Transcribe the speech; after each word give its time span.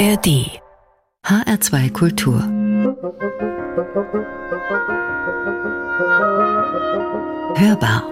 ARD 0.00 0.48
HR2 1.26 1.92
Kultur 1.92 2.40
Hörbar 7.54 8.06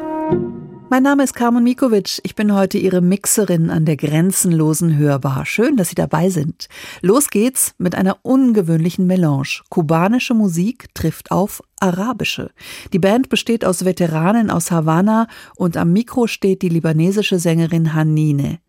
mein 0.91 1.03
Name 1.03 1.23
ist 1.25 1.35
Carmen 1.35 1.65
Mikovic. 1.65 2.19
Ich 2.23 2.35
bin 2.35 2.55
heute 2.55 2.79
Ihre 2.79 3.03
Mixerin 3.03 3.69
an 3.69 3.85
der 3.85 3.99
grenzenlosen 3.99 4.97
Hörbar. 4.97 5.45
Schön, 5.45 5.77
dass 5.77 5.91
Sie 5.91 5.95
dabei 5.95 6.31
sind. 6.31 6.69
Los 7.03 7.29
geht's 7.29 7.75
mit 7.77 7.95
einer 7.95 8.19
ungewöhnlichen 8.23 9.07
Melange. 9.07 9.61
Kubanische 9.69 10.33
Musik 10.33 10.95
trifft 10.95 11.31
auf 11.31 11.63
arabische. 11.79 12.51
Die 12.95 12.99
Band 12.99 13.29
besteht 13.29 13.67
aus 13.67 13.85
Veteranen 13.85 14.51
aus 14.51 14.71
Havanna 14.71 15.27
und 15.57 15.77
am 15.77 15.93
Mikro 15.93 16.27
steht 16.27 16.63
die 16.63 16.71
libanesische 16.71 17.39
Sängerin 17.39 17.93
Hanine. 17.93 18.61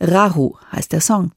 Rahu 0.00 0.56
heißt 0.72 0.92
der 0.92 1.00
Song. 1.00 1.30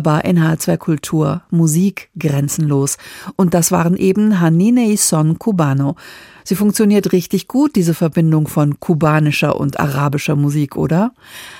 Hörbar 0.00 0.24
in 0.24 0.38
H2 0.38 0.78
Kultur, 0.78 1.42
Musik 1.50 2.08
grenzenlos. 2.18 2.96
Und 3.36 3.52
das 3.52 3.70
waren 3.70 3.98
eben 3.98 4.40
Hanine 4.40 4.88
y 4.88 4.96
Son 4.96 5.38
Cubano. 5.38 5.94
Sie 6.42 6.54
funktioniert 6.54 7.12
richtig 7.12 7.48
gut, 7.48 7.76
diese 7.76 7.92
Verbindung 7.92 8.48
von 8.48 8.80
kubanischer 8.80 9.60
und 9.60 9.78
arabischer 9.78 10.36
Musik, 10.36 10.74
oder? 10.76 11.12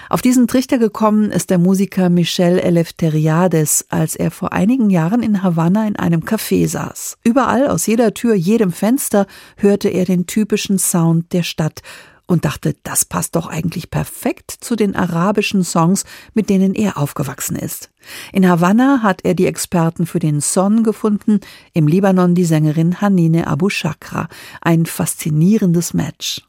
Auf 0.08 0.22
diesen 0.22 0.48
Trichter 0.48 0.78
gekommen 0.78 1.30
ist 1.30 1.50
der 1.50 1.58
Musiker 1.58 2.08
Michel 2.08 2.58
Eleftheriades, 2.58 3.84
als 3.90 4.16
er 4.16 4.30
vor 4.30 4.54
einigen 4.54 4.88
Jahren 4.88 5.22
in 5.22 5.42
Havanna 5.42 5.86
in 5.86 5.96
einem 5.96 6.22
Café 6.22 6.66
saß. 6.66 7.18
Überall, 7.22 7.68
aus 7.68 7.86
jeder 7.86 8.14
Tür, 8.14 8.34
jedem 8.34 8.72
Fenster 8.72 9.26
hörte 9.58 9.90
er 9.90 10.06
den 10.06 10.24
typischen 10.24 10.78
Sound 10.78 11.32
der 11.34 11.42
Stadt 11.42 11.82
und 12.30 12.44
dachte, 12.44 12.76
das 12.84 13.04
passt 13.04 13.34
doch 13.34 13.48
eigentlich 13.48 13.90
perfekt 13.90 14.52
zu 14.52 14.76
den 14.76 14.94
arabischen 14.94 15.64
Songs, 15.64 16.04
mit 16.32 16.48
denen 16.48 16.76
er 16.76 16.96
aufgewachsen 16.96 17.56
ist. 17.56 17.90
In 18.32 18.48
Havanna 18.48 19.00
hat 19.02 19.24
er 19.24 19.34
die 19.34 19.46
Experten 19.46 20.06
für 20.06 20.20
den 20.20 20.40
Son 20.40 20.84
gefunden, 20.84 21.40
im 21.72 21.88
Libanon 21.88 22.36
die 22.36 22.44
Sängerin 22.44 23.00
Hanine 23.00 23.48
Abu 23.48 23.68
Shakra. 23.68 24.28
Ein 24.60 24.86
faszinierendes 24.86 25.92
Match. 25.92 26.42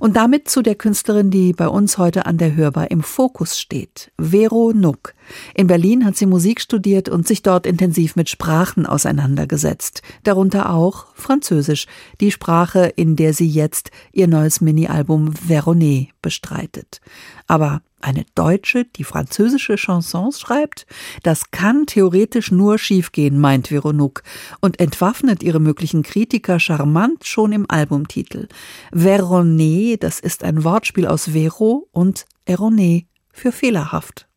Und 0.00 0.16
damit 0.16 0.48
zu 0.48 0.62
der 0.62 0.74
Künstlerin, 0.74 1.30
die 1.30 1.52
bei 1.52 1.68
uns 1.68 1.98
heute 1.98 2.26
an 2.26 2.38
der 2.38 2.54
Hörbar 2.54 2.90
im 2.90 3.02
Fokus 3.02 3.58
steht, 3.58 4.10
Vero 4.18 4.72
Nuck. 4.74 5.14
In 5.54 5.66
Berlin 5.66 6.04
hat 6.04 6.16
sie 6.16 6.26
Musik 6.26 6.60
studiert 6.60 7.08
und 7.08 7.26
sich 7.26 7.42
dort 7.42 7.66
intensiv 7.66 8.16
mit 8.16 8.28
Sprachen 8.28 8.86
auseinandergesetzt, 8.86 10.02
darunter 10.22 10.70
auch 10.70 11.06
Französisch, 11.14 11.86
die 12.20 12.30
Sprache, 12.30 12.92
in 12.96 13.16
der 13.16 13.34
sie 13.34 13.48
jetzt 13.48 13.90
ihr 14.12 14.28
neues 14.28 14.60
Mini-Album 14.60 15.32
Verone 15.32 16.08
bestreitet. 16.22 17.00
Aber 17.46 17.82
eine 18.06 18.24
Deutsche, 18.34 18.84
die 18.84 19.04
französische 19.04 19.76
Chansons 19.76 20.40
schreibt? 20.40 20.86
Das 21.22 21.50
kann 21.50 21.86
theoretisch 21.86 22.50
nur 22.50 22.78
schiefgehen, 22.78 23.38
meint 23.40 23.70
Veronuc 23.70 24.22
und 24.60 24.78
entwaffnet 24.80 25.42
ihre 25.42 25.60
möglichen 25.60 26.02
Kritiker 26.02 26.60
charmant 26.60 27.26
schon 27.26 27.52
im 27.52 27.66
Albumtitel. 27.68 28.48
Verone, 28.92 29.98
das 29.98 30.20
ist 30.20 30.44
ein 30.44 30.62
Wortspiel 30.62 31.06
aus 31.06 31.30
Vero 31.32 31.88
und 31.90 32.26
Erroné 32.46 33.06
für 33.32 33.52
fehlerhaft. 33.52 34.28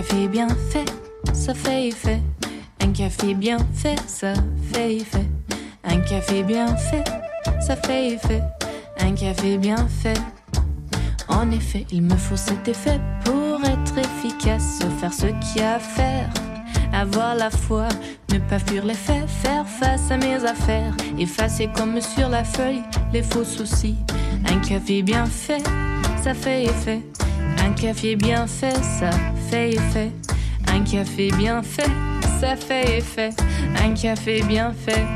Café 0.00 0.28
bien 0.28 0.48
fait, 0.70 0.90
ça 1.34 1.52
fait 1.52 1.88
effet. 1.88 2.22
Un 2.82 2.90
café 2.90 3.34
bien 3.34 3.58
fait, 3.74 3.96
ça 4.06 4.32
fait 4.72 4.96
effet. 4.96 5.26
Un 5.84 6.00
café 6.00 6.42
bien 6.42 6.74
fait, 6.74 7.04
ça 7.60 7.76
fait 7.76 8.14
effet. 8.14 8.42
Un 8.98 9.12
café 9.12 9.58
bien 9.58 9.86
fait. 9.88 10.18
En 11.28 11.50
effet, 11.50 11.84
il 11.92 12.00
me 12.00 12.16
faut 12.16 12.38
cet 12.38 12.66
effet 12.66 12.98
pour 13.26 13.60
être 13.62 13.98
efficace, 13.98 14.78
faire 15.00 15.12
ce 15.12 15.26
qu'il 15.26 15.60
y 15.60 15.64
a 15.64 15.74
à 15.74 15.78
faire. 15.78 16.30
Avoir 16.94 17.34
la 17.34 17.50
foi, 17.50 17.88
ne 18.32 18.38
pas 18.38 18.58
fuir 18.58 18.86
les 18.86 18.94
faits, 18.94 19.28
faire 19.28 19.66
face 19.66 20.10
à 20.10 20.16
mes 20.16 20.42
affaires, 20.46 20.94
effacer 21.18 21.68
comme 21.76 22.00
sur 22.00 22.30
la 22.30 22.44
feuille 22.44 22.82
les 23.12 23.22
faux 23.22 23.44
soucis. 23.44 23.96
Un 24.46 24.60
café 24.60 25.02
bien 25.02 25.26
fait, 25.26 25.62
ça 26.22 26.32
fait 26.32 26.64
effet. 26.64 27.02
Un 27.80 27.82
café 27.82 28.14
bien 28.14 28.46
fait, 28.46 28.76
ça 28.82 29.10
fait 29.48 29.70
effet. 29.70 30.10
Un 30.68 30.84
café 30.84 31.30
bien 31.38 31.62
fait, 31.62 31.88
ça 32.38 32.54
fait 32.54 32.98
effet. 32.98 33.30
Un 33.82 33.94
café 33.94 34.42
bien 34.42 34.74
fait. 34.74 35.06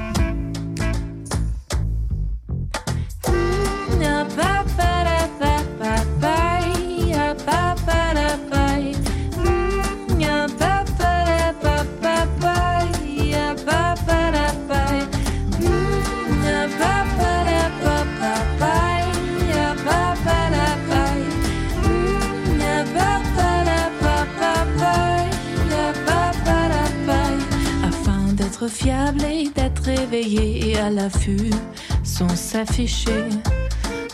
Sans 32.02 32.28
s'afficher 32.36 33.24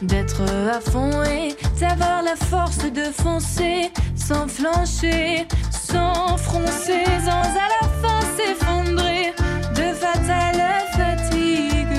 d'être 0.03 0.43
à 0.43 0.81
fond 0.81 1.23
et 1.25 1.55
d'avoir 1.79 2.23
la 2.23 2.37
force 2.37 2.79
de 2.79 3.05
foncer 3.13 3.91
sans 4.15 4.47
flancher, 4.47 5.47
sans 5.71 6.37
froncer, 6.37 7.05
sans 7.25 7.49
à 7.65 7.69
la 7.77 7.89
fin 8.01 8.21
s'effondrer 8.37 9.33
de 9.75 9.93
fatale 9.95 10.63
fatigue. 10.93 11.99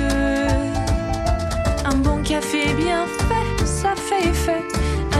Un 1.85 1.95
bon 1.95 2.21
café 2.23 2.73
bien 2.73 3.05
fait, 3.05 3.65
ça 3.65 3.93
fait 3.95 4.29
effet. 4.29 4.63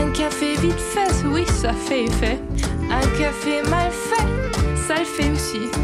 Un 0.01 0.09
café 0.11 0.55
vite 0.55 0.79
fait, 0.79 1.13
oui, 1.25 1.45
ça 1.61 1.73
fait 1.73 2.05
effet. 2.05 2.39
Un 2.89 3.07
café 3.19 3.61
mal 3.69 3.91
fait, 3.91 4.30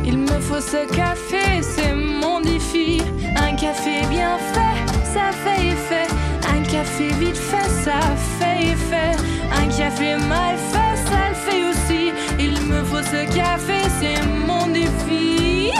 Il 0.03 0.17
me 0.17 0.39
faut 0.39 0.59
ce 0.59 0.85
café, 0.93 1.61
c'est 1.61 1.93
mon 1.93 2.41
défi. 2.41 3.01
Un 3.37 3.55
café 3.55 4.01
bien 4.09 4.37
fait, 4.53 4.77
ça 5.03 5.31
fait 5.31 5.67
effet. 5.67 6.07
Un 6.53 6.61
café 6.63 7.07
vite 7.19 7.37
fait, 7.37 7.69
ça 7.83 7.99
fait 8.39 8.71
effet. 8.71 9.15
Un 9.55 9.67
café 9.67 10.15
mal 10.17 10.57
fait, 10.57 10.95
ça 11.09 11.29
le 11.29 11.35
fait 11.35 11.63
aussi. 11.69 12.11
Il 12.39 12.59
me 12.67 12.83
faut 12.83 13.01
ce 13.01 13.25
café, 13.33 13.79
c'est 13.99 14.21
mon 14.45 14.67
défi. 14.67 15.71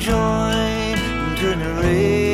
join 0.00 0.96
and. 1.36 2.29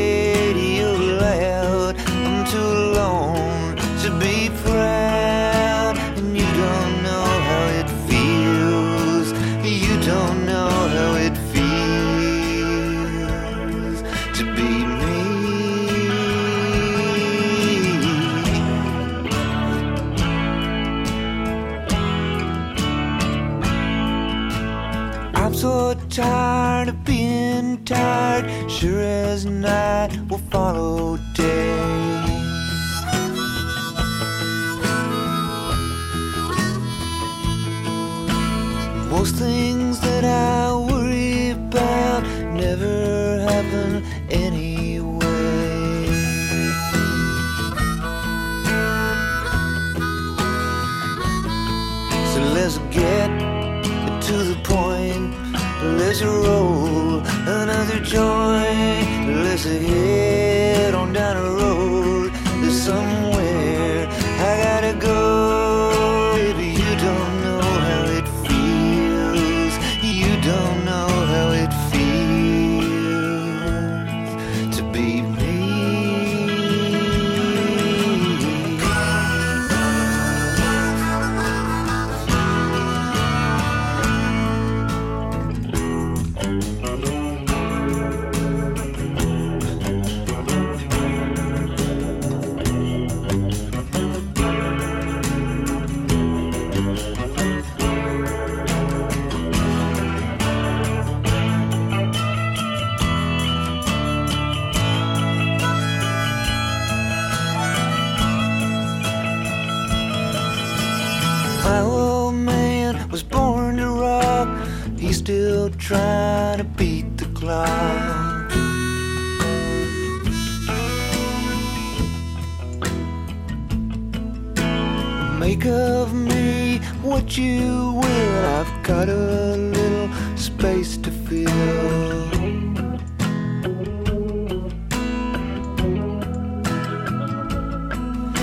you 127.38 127.93
will. 127.93 128.45
I've 128.47 128.83
got 128.83 129.09
a 129.09 129.57
little 129.57 130.09
space 130.37 130.97
to 130.99 131.11
fill. 131.11 132.31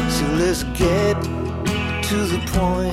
So 0.10 0.26
let's 0.40 0.64
get 0.78 1.22
to 2.04 2.18
the 2.34 2.42
point. 2.54 2.93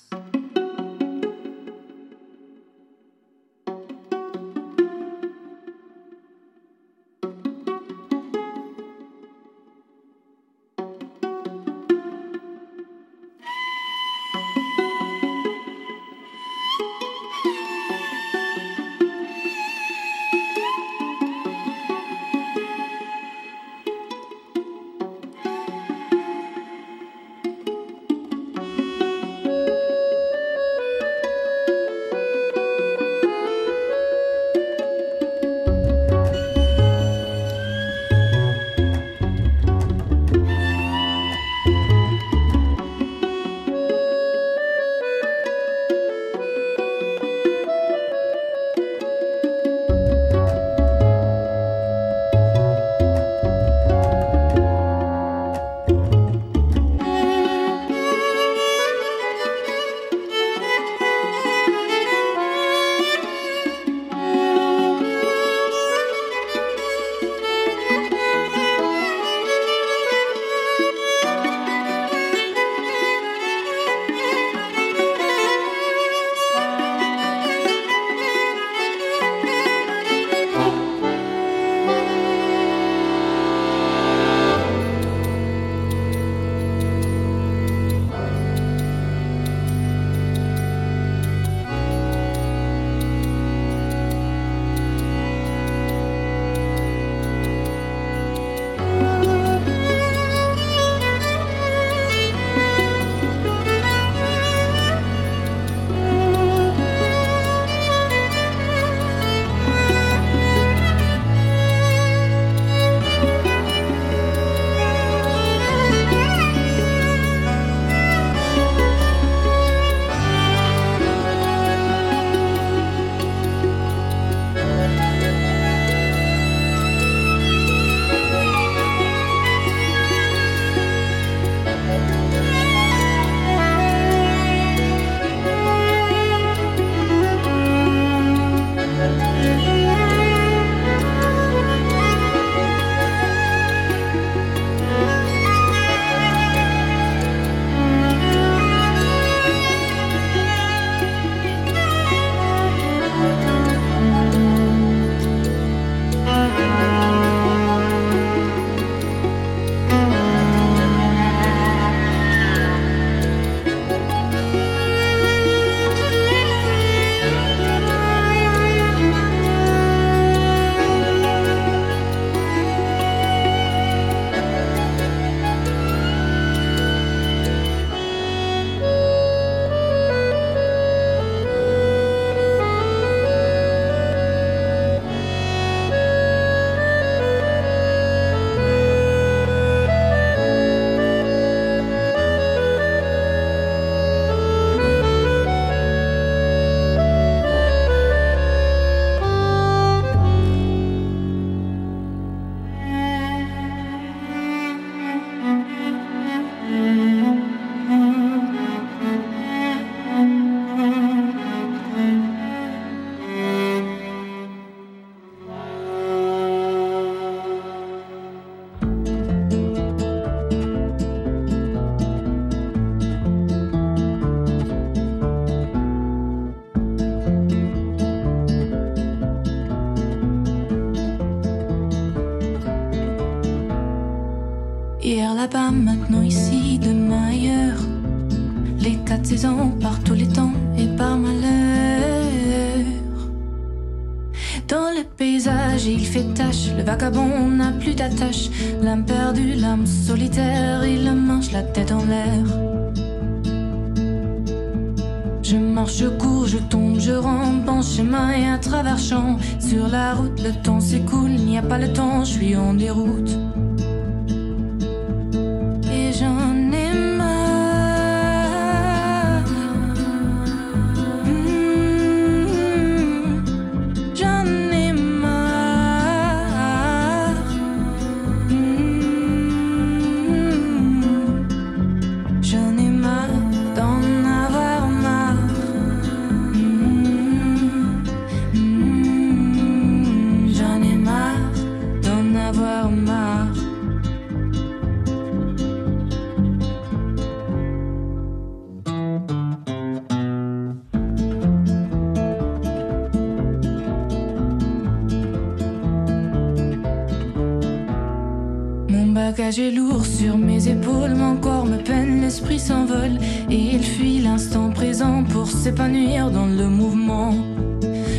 Sur 310.21 310.37
mes 310.37 310.67
épaules, 310.67 311.15
mon 311.15 311.35
corps 311.35 311.65
me 311.65 311.77
peine, 311.77 312.21
l'esprit 312.21 312.59
s'envole 312.59 313.17
et 313.49 313.55
il 313.73 313.83
fuit 313.83 314.19
l'instant 314.19 314.69
présent 314.69 315.23
pour 315.23 315.47
s'épanouir 315.47 316.29
dans 316.29 316.45
le 316.45 316.67
mouvement. 316.67 317.33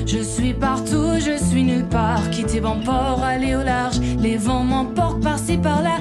Je 0.04 0.18
suis 0.18 0.52
partout, 0.52 1.12
je 1.20 1.42
suis 1.42 1.62
nulle 1.62 1.86
part, 1.86 2.28
quitter 2.30 2.60
bon 2.60 2.80
port, 2.84 3.22
aller 3.22 3.54
au 3.54 3.62
large. 3.62 4.00
Les 4.18 4.36
vents 4.36 4.64
m'emportent 4.64 5.22
par-ci 5.22 5.56
par-là, 5.58 6.00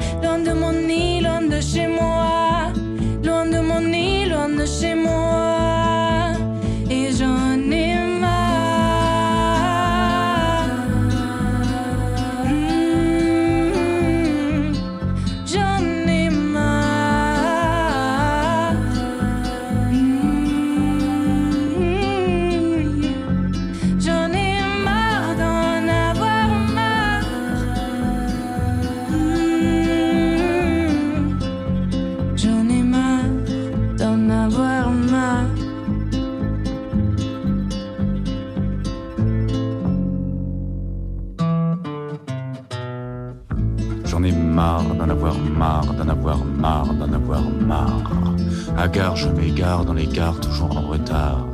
À 48.82 48.88
gare, 48.88 49.16
je 49.16 49.30
m'égare 49.30 49.86
dans 49.86 49.94
les 49.94 50.08
gares, 50.08 50.40
toujours 50.40 50.76
en 50.76 50.82
retard. 50.82 51.46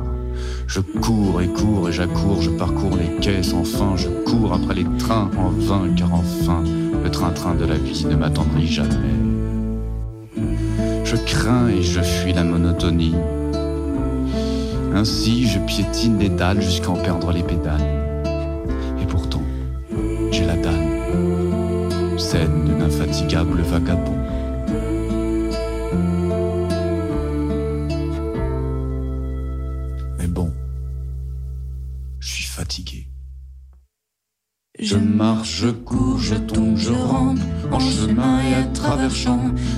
Je 0.66 0.80
cours 0.80 1.42
et 1.42 1.48
cours 1.48 1.90
et 1.90 1.92
j'accours, 1.92 2.40
je 2.40 2.48
parcours 2.48 2.96
les 2.96 3.20
caisses, 3.20 3.52
enfin 3.52 3.96
je 3.96 4.08
cours 4.08 4.54
après 4.54 4.74
les 4.74 4.86
trains 4.96 5.30
en 5.36 5.50
vain, 5.50 5.92
car 5.94 6.14
enfin 6.14 6.64
le 7.04 7.10
train-train 7.10 7.54
de 7.54 7.66
la 7.66 7.74
vie 7.74 8.06
ne 8.06 8.16
m'attendrit 8.16 8.66
jamais. 8.66 8.94
Je 11.04 11.16
crains 11.16 11.68
et 11.68 11.82
je 11.82 12.00
fuis 12.00 12.32
la 12.32 12.44
monotonie. 12.44 13.14
Ainsi, 14.94 15.48
je 15.48 15.58
piétine 15.58 16.18
les 16.18 16.30
dalles 16.30 16.62
jusqu'à 16.62 16.88
en 16.88 16.96
perdre 16.96 17.30
les 17.30 17.42
pédales. 17.42 18.24
Et 19.02 19.06
pourtant, 19.06 19.42
j'ai 20.30 20.46
la 20.46 20.56
dalle 20.56 20.88
scène 22.16 22.78
d'infatigable 22.78 23.60
vagabond. 23.60 24.17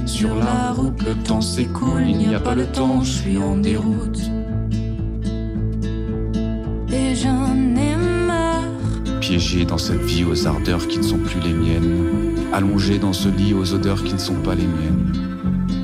Sur 0.07 0.35
la 0.35 0.73
route, 0.73 1.01
le 1.05 1.15
temps 1.15 1.41
s'écoule, 1.41 2.03
il 2.09 2.19
n'y 2.19 2.35
a 2.35 2.41
pas 2.41 2.57
le 2.57 2.67
temps, 2.67 3.03
je 3.03 3.11
suis 3.11 3.39
en 3.39 3.57
déroute. 3.57 4.21
Et 6.93 7.15
j'en 7.15 7.55
ai 7.77 7.97
marre. 8.27 8.65
Piégé 9.21 9.65
dans 9.65 9.79
cette 9.79 10.03
vie 10.03 10.25
aux 10.25 10.49
ardeurs 10.49 10.87
qui 10.89 10.99
ne 10.99 11.05
sont 11.05 11.19
plus 11.19 11.39
les 11.41 11.53
miennes, 11.53 12.35
allongé 12.53 12.99
dans 12.99 13.13
ce 13.13 13.29
lit 13.29 13.55
aux 13.55 13.73
odeurs 13.73 14.03
qui 14.03 14.15
ne 14.15 14.19
sont 14.19 14.43
pas 14.43 14.57
les 14.57 14.67
miennes. 14.67 15.13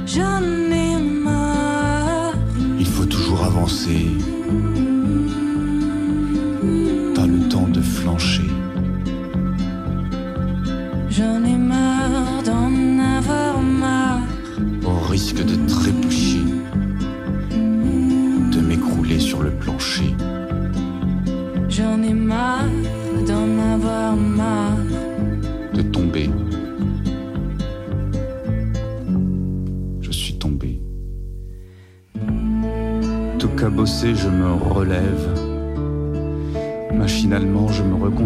J'en 0.07 0.43
ai 0.43 1.01
marre. 1.01 2.35
Il 2.81 2.87
faut 2.87 3.07
toujours 3.07 3.45
avancer. 3.45 4.09
Pas 7.15 7.27
le 7.27 7.49
temps 7.49 7.69
de 7.69 7.81
flancher. 7.81 8.46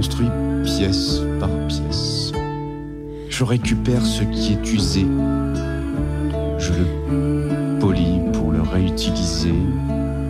Reconstruis 0.00 0.30
pièce 0.64 1.20
par 1.38 1.50
pièce. 1.68 2.32
Je 3.28 3.44
récupère 3.44 4.04
ce 4.04 4.22
qui 4.24 4.54
est 4.54 4.72
usé. 4.72 5.02
Je 6.58 6.72
le 6.72 7.78
polis 7.78 8.20
pour 8.32 8.50
le 8.50 8.62
réutiliser, 8.62 9.52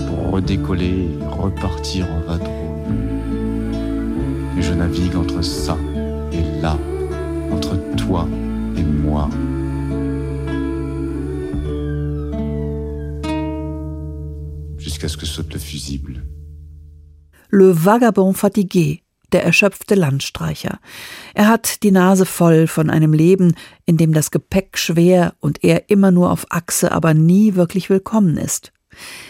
pour 0.08 0.32
redécoller 0.32 1.06
et 1.20 1.24
repartir 1.24 2.06
en 2.10 2.20
vadrouille. 2.20 2.50
Et 4.58 4.62
je 4.62 4.72
navigue 4.74 5.14
entre 5.14 5.42
ça 5.42 5.76
et 6.32 6.60
là, 6.60 6.76
entre 7.52 7.76
toi 7.96 8.26
et 8.76 8.82
moi. 8.82 9.28
Jusqu'à 14.78 15.06
ce 15.06 15.16
que 15.16 15.26
saute 15.26 15.52
le 15.52 15.60
fusible. 15.60 16.24
Le 17.50 17.70
Vagabond 17.70 18.32
fatigué, 18.32 19.02
der 19.32 19.44
erschöpfte 19.44 19.94
Landstreicher. 19.94 20.78
Er 21.34 21.48
hat 21.48 21.82
die 21.82 21.90
Nase 21.90 22.26
voll 22.26 22.66
von 22.66 22.90
einem 22.90 23.12
Leben, 23.12 23.54
in 23.86 23.96
dem 23.96 24.12
das 24.12 24.30
Gepäck 24.30 24.78
schwer 24.78 25.34
und 25.40 25.64
er 25.64 25.90
immer 25.90 26.10
nur 26.10 26.30
auf 26.30 26.46
Achse, 26.50 26.92
aber 26.92 27.14
nie 27.14 27.54
wirklich 27.54 27.90
willkommen 27.90 28.36
ist. 28.36 28.72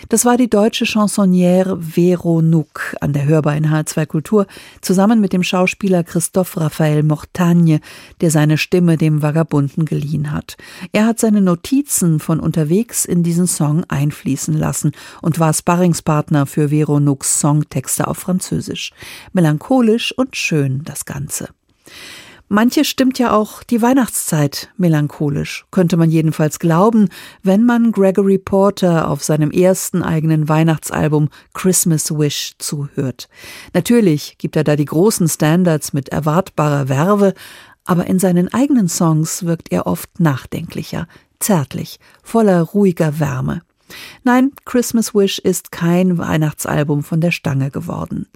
Das 0.09 0.25
war 0.25 0.37
die 0.37 0.51
deutsche 0.51 0.85
Chansonnière 0.85 1.79
Vero 1.81 2.43
Nuck 2.43 2.97
an 3.01 3.13
der 3.13 3.27
Hörbar 3.27 3.57
in 3.57 3.67
H2 3.67 4.07
Kultur, 4.07 4.47
zusammen 4.81 5.21
mit 5.21 5.33
dem 5.33 5.43
Schauspieler 5.43 6.03
Christophe 6.03 6.61
Raphael 6.61 7.03
Mortagne, 7.03 7.81
der 8.21 8.31
seine 8.31 8.59
Stimme 8.59 8.97
dem 8.97 9.23
Vagabunden 9.23 9.85
geliehen 9.85 10.33
hat. 10.33 10.57
Er 10.93 11.07
hat 11.07 11.21
seine 11.21 11.41
Notizen 11.41 12.21
von 12.21 12.41
unterwegs 12.41 13.05
in 13.05 13.23
diesen 13.23 13.47
Song 13.47 13.85
einfließen 13.89 14.55
lassen 14.55 14.93
und 15.23 15.39
war 15.39 15.53
Sparringspartner 15.53 16.47
für 16.47 16.71
Vero 16.71 16.99
Nucks 17.01 17.41
Songtexte 17.41 18.09
auf 18.09 18.19
Französisch. 18.19 18.93
Melancholisch 19.33 20.13
und 20.17 20.37
schön 20.37 20.83
das 20.85 21.05
Ganze. 21.05 21.49
Manche 22.53 22.85
stimmt 22.85 23.21
ja 23.21 23.33
auch 23.33 23.63
die 23.63 23.81
Weihnachtszeit 23.81 24.71
melancholisch, 24.77 25.67
könnte 25.71 25.97
man 25.97 26.11
jedenfalls 26.11 26.59
glauben, 26.59 27.09
wenn 27.45 27.65
man 27.65 27.93
Gregory 27.93 28.39
Porter 28.39 29.09
auf 29.09 29.23
seinem 29.23 29.53
ersten 29.53 30.03
eigenen 30.03 30.49
Weihnachtsalbum 30.49 31.29
Christmas 31.55 32.11
Wish 32.11 32.55
zuhört. 32.59 33.29
Natürlich 33.73 34.37
gibt 34.39 34.57
er 34.57 34.65
da 34.65 34.75
die 34.75 34.85
großen 34.85 35.29
Standards 35.29 35.93
mit 35.93 36.09
erwartbarer 36.09 36.89
Werbe, 36.89 37.35
aber 37.85 38.09
in 38.09 38.19
seinen 38.19 38.53
eigenen 38.53 38.89
Songs 38.89 39.47
wirkt 39.47 39.71
er 39.71 39.87
oft 39.87 40.19
nachdenklicher, 40.19 41.07
zärtlich, 41.39 42.01
voller 42.25 42.63
ruhiger 42.63 43.21
Wärme. 43.21 43.63
Nein, 44.25 44.53
Christmas 44.65 45.15
Wish 45.15 45.39
ist 45.39 45.73
kein 45.73 46.19
Weihnachtsalbum 46.19 47.03
von 47.03 47.21
der 47.21 47.31
Stange 47.31 47.71
geworden. 47.71 48.27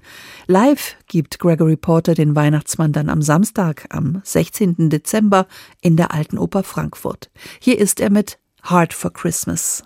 Live 0.46 0.96
gibt 1.06 1.38
Gregory 1.38 1.76
Porter 1.76 2.14
den 2.14 2.34
Weihnachtsmann 2.34 2.92
dann 2.92 3.08
am 3.08 3.22
Samstag, 3.22 3.86
am 3.90 4.20
16. 4.24 4.90
Dezember 4.90 5.46
in 5.80 5.96
der 5.96 6.12
Alten 6.12 6.38
Oper 6.38 6.62
Frankfurt. 6.62 7.30
Hier 7.60 7.78
ist 7.78 8.00
er 8.00 8.10
mit 8.10 8.38
Heart 8.68 8.94
for 8.94 9.12
Christmas. 9.12 9.82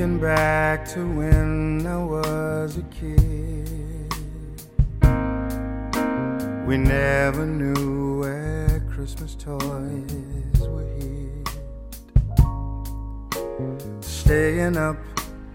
Back 0.00 0.88
to 0.94 1.00
when 1.06 1.86
I 1.86 1.98
was 1.98 2.78
a 2.78 2.82
kid, 2.84 4.14
we 6.66 6.78
never 6.78 7.44
knew 7.44 8.20
where 8.20 8.80
Christmas 8.90 9.34
toys 9.34 10.58
were 10.58 10.88
hid. 10.98 11.48
Staying 14.00 14.78
up 14.78 14.96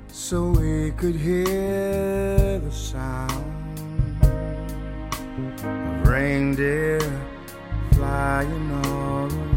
so 0.09 0.51
we 0.51 0.91
could 0.91 1.15
hear 1.15 2.59
the 2.59 2.71
sound 2.71 4.21
of 4.21 6.07
reindeer 6.07 7.01
flying 7.93 8.71
all 8.85 9.25
around. 9.25 9.54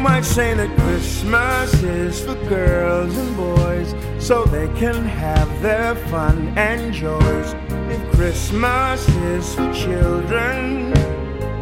You 0.00 0.04
might 0.04 0.24
say 0.24 0.54
that 0.54 0.74
Christmas 0.78 1.82
is 1.82 2.20
for 2.20 2.34
girls 2.48 3.14
and 3.18 3.36
boys 3.36 3.94
so 4.18 4.46
they 4.46 4.66
can 4.68 5.04
have 5.04 5.60
their 5.60 5.94
fun 5.94 6.56
and 6.56 6.90
joys. 6.90 7.54
If 7.90 8.00
Christmas 8.12 9.06
is 9.10 9.54
for 9.54 9.70
children 9.74 10.94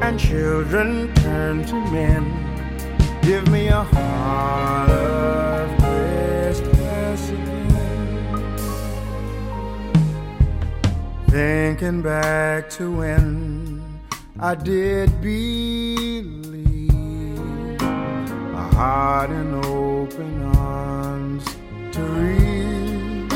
and 0.05 0.21
children 0.21 1.13
turn 1.15 1.65
to 1.65 1.75
men, 1.91 2.23
give 3.23 3.49
me 3.49 3.67
a 3.67 3.83
heart 3.83 4.89
of 4.89 5.77
Christmas. 5.83 7.33
Thinking 11.29 12.03
back 12.03 12.71
to 12.71 12.99
when 12.99 14.01
I 14.39 14.55
did 14.55 15.21
believe 15.21 16.38
heart 18.79 19.31
in 19.31 19.55
open 19.65 20.41
arms 20.55 21.45
to 21.91 22.01
receive. 22.01 23.29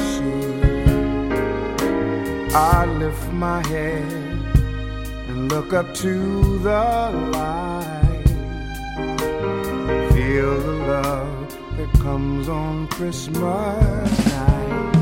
I 2.55 2.87
lift 3.03 3.33
my 3.33 3.61
head 3.67 4.13
and 5.29 5.51
look 5.51 5.73
up 5.73 5.93
to 5.97 6.59
the 6.61 6.85
light. 7.39 8.25
Feel 10.13 10.61
the 10.69 10.77
love 10.95 11.59
that 11.77 11.91
comes 11.95 12.49
on 12.49 12.87
Christmas 12.87 14.11
night. 14.37 14.95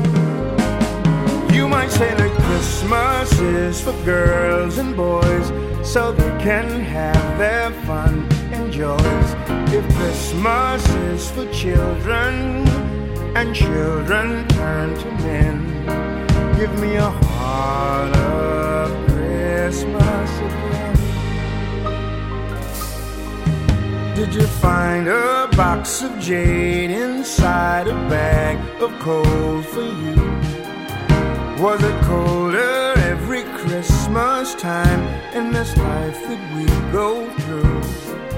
You 1.53 1.67
might 1.67 1.91
say 1.91 2.15
that 2.15 2.31
Christmas 2.47 3.39
is 3.39 3.79
for 3.79 3.93
girls 4.03 4.79
and 4.79 4.95
boys 4.97 5.47
so 5.87 6.11
they 6.11 6.33
can 6.43 6.67
have 6.79 7.37
their 7.37 7.69
fun 7.85 8.27
joys. 8.71 9.35
If 9.73 9.85
Christmas 9.95 10.87
is 11.11 11.29
for 11.31 11.45
children 11.51 12.65
and 13.35 13.53
children 13.53 14.47
turn 14.47 14.97
to 14.97 15.11
men, 15.23 15.55
give 16.57 16.73
me 16.79 16.95
a 16.95 17.09
heart 17.09 18.15
of 18.15 19.07
Christmas 19.09 20.29
again. 20.47 20.95
Did 24.15 24.33
you 24.33 24.47
find 24.47 25.07
a 25.07 25.49
box 25.57 26.01
of 26.01 26.17
jade 26.19 26.91
inside 26.91 27.87
a 27.87 27.93
bag 28.09 28.57
of 28.81 28.91
coal 28.99 29.61
for 29.63 29.81
you? 29.81 30.15
Was 31.61 31.83
it 31.83 32.01
colder 32.03 32.93
every 32.97 33.43
Christmas 33.59 34.55
time 34.55 35.01
in 35.35 35.51
this 35.51 35.75
life 35.77 36.19
that 36.27 36.55
we 36.55 36.65
go 36.91 37.29
through? 37.41 38.30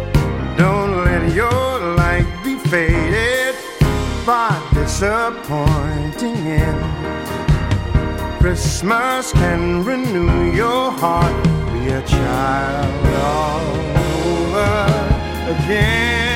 Your 1.34 1.80
light 1.96 2.28
be 2.44 2.60
faded 2.70 3.56
by 4.24 4.52
disappointing 4.72 6.36
end. 6.46 8.40
Christmas 8.40 9.32
can 9.32 9.84
renew 9.84 10.52
your 10.52 10.92
heart, 10.92 11.44
be 11.74 11.90
a 11.90 12.04
child 12.04 13.08
all 13.18 13.66
over 14.28 15.56
again. 15.56 16.33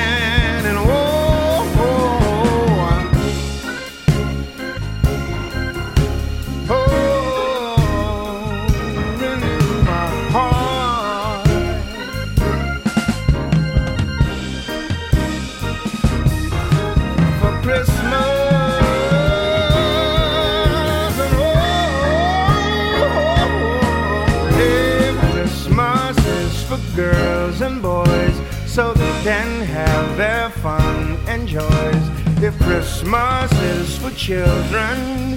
If 32.48 32.58
Christmas 32.60 33.52
is 33.60 33.98
for 33.98 34.10
children 34.12 35.36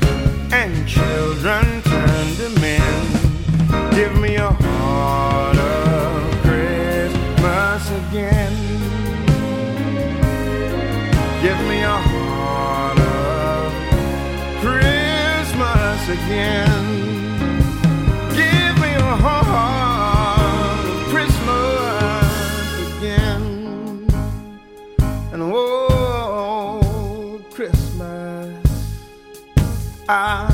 and 0.54 0.88
children 0.88 1.82
turn 1.82 2.36
to 2.38 2.50
men, 2.62 3.92
give 3.92 4.18
me 4.18 4.36
a 4.38 4.50
heart 4.50 5.58
of 5.58 6.42
Christmas 6.46 7.92
again. 8.02 8.56
Give 11.44 11.60
me 11.68 11.84
a 11.84 12.00
heart 12.12 13.00
of 13.00 13.74
Christmas 14.62 16.08
again. 16.08 16.91
I 30.12 30.51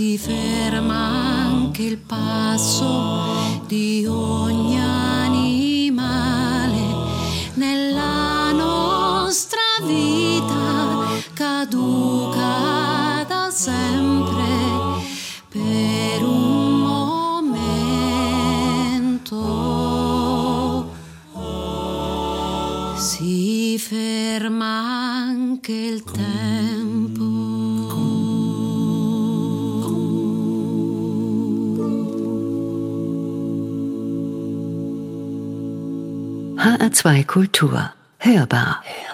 si 0.00 0.16
ferma 0.16 0.94
anche 0.94 1.82
il 1.82 1.98
passo 1.98 3.60
di 3.66 4.06
ogni 4.08 4.79
Kultur 37.60 37.78
hörbar. 38.18 38.76
hörbar. 38.84 39.09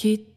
vakit 0.00 0.29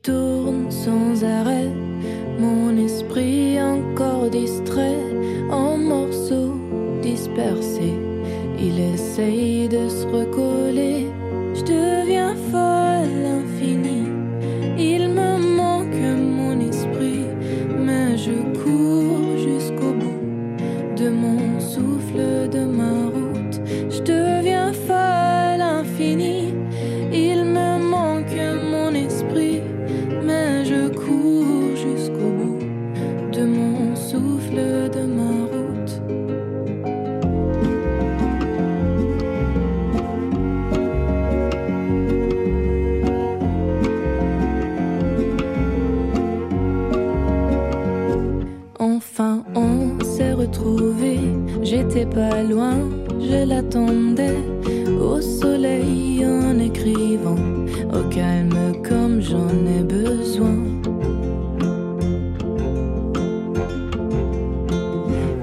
pas 52.14 52.44
loin, 52.44 52.78
je 53.20 53.46
l'attendais 53.46 54.38
au 55.02 55.20
soleil 55.20 56.26
en 56.26 56.60
écrivant, 56.60 57.38
au 57.92 58.04
calme 58.10 58.82
comme 58.88 59.20
j'en 59.20 59.50
ai 59.78 59.84
besoin. 59.84 60.58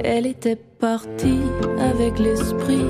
Elle 0.04 0.26
était 0.26 0.58
partie 0.78 1.42
avec 1.78 2.18
l'esprit 2.18 2.86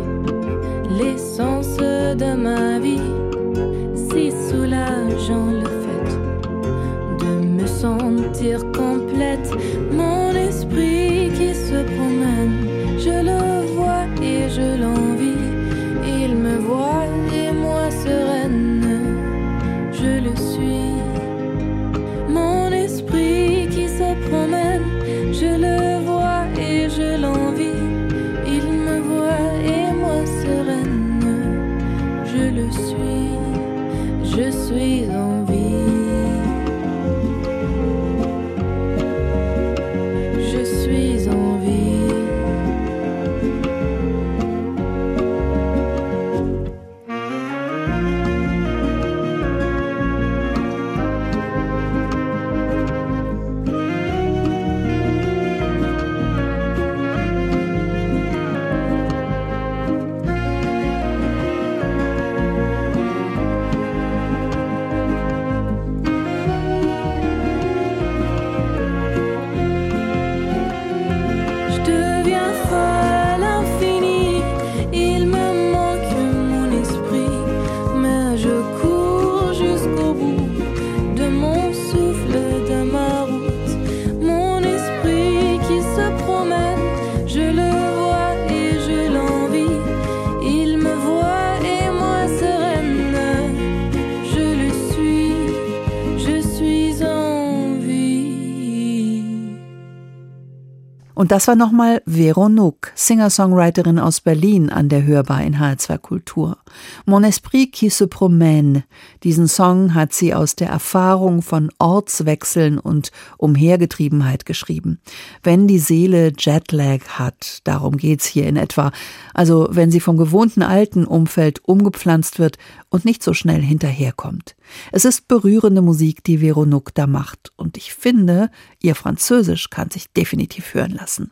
Und 101.21 101.33
das 101.33 101.49
war 101.49 101.55
nochmal 101.55 102.01
Vero 102.07 102.49
Nook, 102.49 102.93
Singer-Songwriterin 102.95 103.99
aus 103.99 104.23
Berlin 104.23 104.71
an 104.71 104.89
der 104.89 105.05
Hörbar 105.05 105.43
in 105.43 105.59
HR2 105.59 105.99
Kultur. 105.99 106.57
Mon 107.05 107.25
esprit 107.25 107.71
qui 107.71 107.91
se 107.91 108.07
promène. 108.07 108.85
Diesen 109.23 109.47
Song 109.47 109.93
hat 109.93 110.15
sie 110.15 110.33
aus 110.33 110.57
der 110.57 110.71
Erfahrung 110.71 111.43
von 111.43 111.69
Ortswechseln 111.79 112.79
und 112.79 113.11
Umhergetriebenheit 113.37 114.47
geschrieben. 114.47 114.99
Wenn 115.43 115.69
die 115.69 115.79
Seele 115.79 116.33
Jetlag 116.39 117.03
hat, 117.19 117.59
darum 117.65 117.99
geht's 117.99 118.25
hier 118.25 118.47
in 118.47 118.57
etwa. 118.57 118.91
Also 119.35 119.69
wenn 119.71 119.91
sie 119.91 120.01
vom 120.01 120.17
gewohnten 120.17 120.63
alten 120.63 121.05
Umfeld 121.05 121.61
umgepflanzt 121.67 122.39
wird 122.39 122.57
und 122.91 123.05
nicht 123.05 123.23
so 123.23 123.33
schnell 123.33 123.63
hinterherkommt. 123.63 124.57
Es 124.93 125.05
ist 125.05 125.29
berührende 125.29 125.81
Musik, 125.81 126.23
die 126.25 126.39
Vero 126.39 126.67
Nook 126.67 126.93
da 126.95 127.07
macht. 127.07 127.53
Und 127.57 127.77
ich 127.77 127.95
finde, 127.95 128.51
ihr 128.81 128.95
Französisch 128.95 129.71
kann 129.71 129.91
sich 129.91 130.13
definitiv 130.13 130.75
hören 130.75 130.93
lassen. 130.93 131.31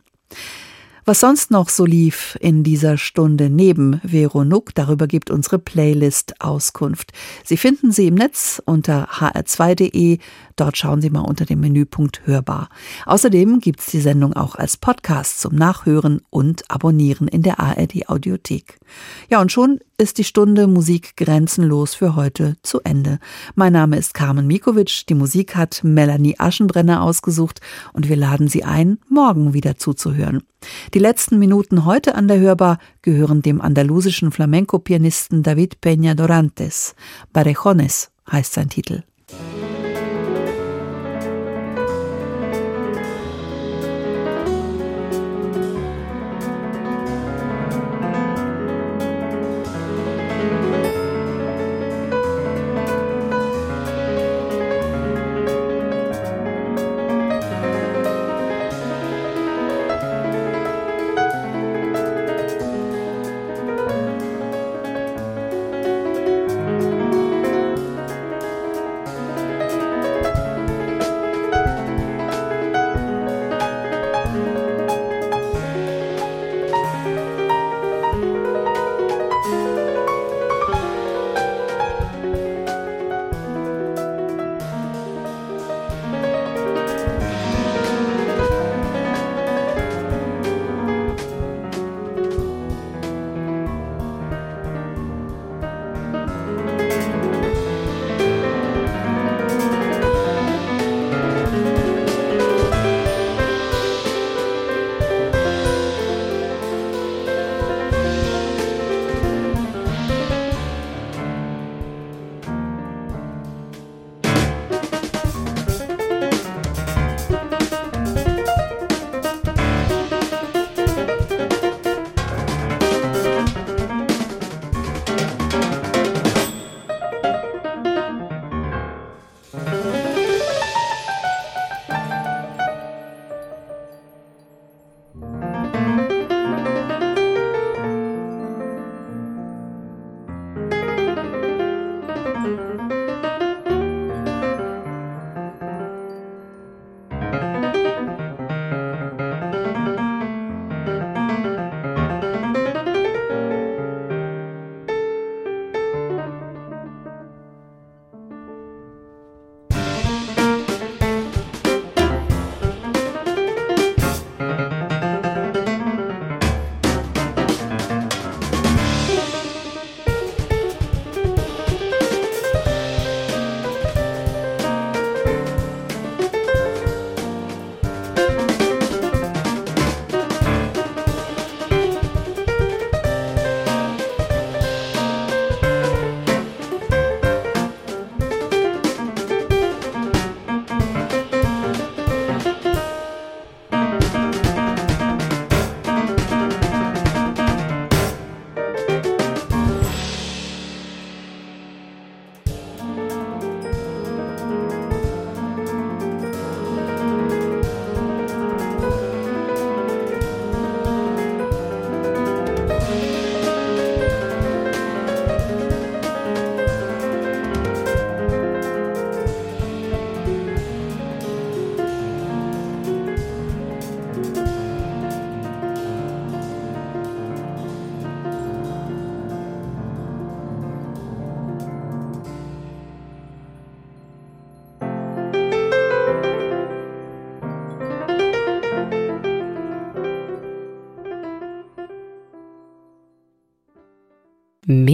Was 1.05 1.21
sonst 1.21 1.49
noch 1.49 1.69
so 1.69 1.85
lief 1.85 2.37
in 2.39 2.63
dieser 2.63 2.97
Stunde 2.97 3.49
neben 3.49 3.99
Vero 4.01 4.45
Nook, 4.45 4.75
darüber 4.75 5.07
gibt 5.07 5.31
unsere 5.31 5.57
Playlist 5.57 6.39
Auskunft. 6.39 7.13
Sie 7.43 7.57
finden 7.57 7.91
sie 7.91 8.07
im 8.07 8.13
Netz 8.15 8.61
unter 8.63 9.09
hr2.de. 9.09 10.19
Dort 10.55 10.77
schauen 10.77 11.01
Sie 11.01 11.09
mal 11.09 11.21
unter 11.21 11.45
dem 11.45 11.61
Menüpunkt 11.61 12.27
Hörbar. 12.27 12.69
Außerdem 13.05 13.59
gibt's 13.59 13.87
die 13.87 14.01
Sendung 14.01 14.33
auch 14.33 14.53
als 14.55 14.77
Podcast 14.77 15.41
zum 15.41 15.55
Nachhören 15.55 16.21
und 16.29 16.69
Abonnieren 16.69 17.27
in 17.27 17.41
der 17.41 17.59
ARD 17.59 18.07
Audiothek. 18.07 18.78
Ja, 19.29 19.41
und 19.41 19.51
schon 19.51 19.79
ist 19.97 20.17
die 20.17 20.23
Stunde 20.23 20.67
Musik 20.67 21.15
grenzenlos 21.17 21.93
für 21.93 22.15
heute 22.15 22.55
zu 22.63 22.81
Ende. 22.81 23.19
Mein 23.55 23.73
Name 23.73 23.97
ist 23.97 24.13
Carmen 24.13 24.47
Mikovic. 24.47 25.05
Die 25.07 25.13
Musik 25.13 25.55
hat 25.55 25.81
Melanie 25.83 26.35
Aschenbrenner 26.37 27.03
ausgesucht 27.03 27.61
und 27.93 28.09
wir 28.09 28.15
laden 28.15 28.47
Sie 28.47 28.63
ein, 28.63 28.99
morgen 29.09 29.53
wieder 29.53 29.77
zuzuhören. 29.77 30.43
Die 30.93 30.99
letzten 30.99 31.39
Minuten 31.39 31.85
heute 31.85 32.15
an 32.15 32.27
der 32.27 32.39
Hörbar 32.39 32.79
gehören 33.01 33.41
dem 33.41 33.61
andalusischen 33.61 34.31
Flamenco-Pianisten 34.31 35.43
David 35.43 35.77
Peña 35.83 36.15
Dorantes. 36.15 36.95
Barejones 37.33 38.11
heißt 38.31 38.53
sein 38.53 38.69
Titel. 38.69 39.03